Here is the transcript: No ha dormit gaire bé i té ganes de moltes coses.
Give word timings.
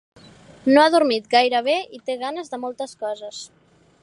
No 0.69 0.81
ha 0.83 0.93
dormit 0.95 1.29
gaire 1.35 1.61
bé 1.69 1.77
i 1.99 2.03
té 2.09 2.17
ganes 2.25 2.53
de 2.55 2.63
moltes 2.65 3.01
coses. 3.05 3.49